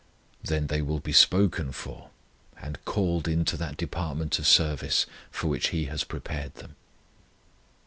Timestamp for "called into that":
2.85-3.77